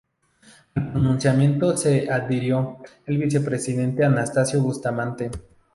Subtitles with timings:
[0.73, 5.29] Al pronunciamiento se adhirió el vicepresidente Anastasio Bustamante.